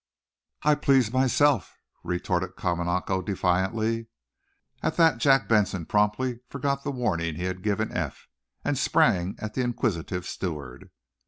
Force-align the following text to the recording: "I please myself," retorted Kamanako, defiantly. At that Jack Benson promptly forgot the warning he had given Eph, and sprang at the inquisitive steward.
"I 0.63 0.73
please 0.73 1.13
myself," 1.13 1.77
retorted 2.03 2.55
Kamanako, 2.55 3.21
defiantly. 3.21 4.07
At 4.81 4.97
that 4.97 5.19
Jack 5.19 5.47
Benson 5.47 5.85
promptly 5.85 6.39
forgot 6.49 6.81
the 6.83 6.89
warning 6.89 7.35
he 7.35 7.43
had 7.43 7.61
given 7.61 7.91
Eph, 7.95 8.27
and 8.65 8.79
sprang 8.79 9.35
at 9.37 9.53
the 9.53 9.61
inquisitive 9.61 10.25
steward. 10.25 10.89